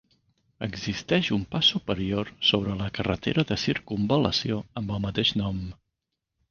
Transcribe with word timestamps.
Existeix 0.67 1.29
un 1.35 1.43
pas 1.51 1.69
superior 1.75 2.33
sobre 2.53 2.79
la 2.81 2.89
carretera 2.99 3.47
de 3.53 3.61
circumval·lació 3.67 4.61
amb 4.83 4.97
el 4.99 5.09
mateix 5.09 5.37
nom. 5.45 5.67